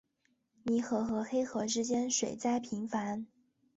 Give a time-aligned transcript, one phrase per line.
[0.63, 3.27] 泥河和黑河之间水灾频繁。